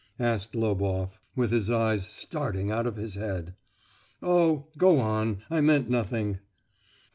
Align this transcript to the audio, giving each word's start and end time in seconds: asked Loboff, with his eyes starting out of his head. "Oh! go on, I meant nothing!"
asked 0.19 0.55
Loboff, 0.55 1.19
with 1.35 1.51
his 1.51 1.69
eyes 1.69 2.07
starting 2.07 2.71
out 2.71 2.87
of 2.87 2.95
his 2.95 3.13
head. 3.13 3.53
"Oh! 4.23 4.65
go 4.75 4.99
on, 4.99 5.43
I 5.51 5.61
meant 5.61 5.91
nothing!" 5.91 6.39